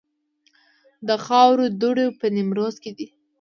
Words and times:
د 1.07 1.09
خاورو 1.25 1.65
دوړې 1.81 2.07
په 2.19 2.25
نیمروز 2.35 2.75
کې 2.83 2.91
دي 2.97 3.07